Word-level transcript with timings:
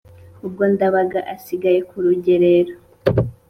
Ubwo 0.45 0.63
Ndabaga 0.73 1.19
asigara 1.33 1.79
ku 1.89 1.95
rugerero, 2.05 2.73